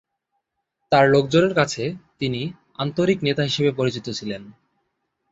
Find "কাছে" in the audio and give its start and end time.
1.55-1.83